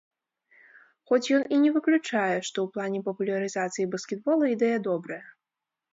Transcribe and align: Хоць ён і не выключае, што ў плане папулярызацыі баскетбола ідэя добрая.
Хоць 1.09 1.31
ён 1.39 1.43
і 1.57 1.59
не 1.65 1.73
выключае, 1.75 2.37
што 2.47 2.57
ў 2.61 2.67
плане 2.77 2.99
папулярызацыі 3.11 3.89
баскетбола 3.93 4.51
ідэя 4.55 4.77
добрая. 4.89 5.25